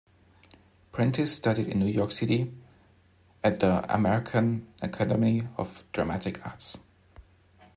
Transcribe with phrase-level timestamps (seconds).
[0.91, 2.51] Prentice studied in New York City
[3.43, 6.79] at the American Academy of Dramatic Arts.